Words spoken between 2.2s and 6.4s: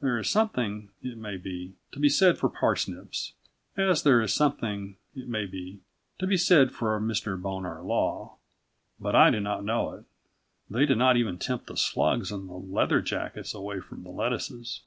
for parsnips, as there is something, it may be, to be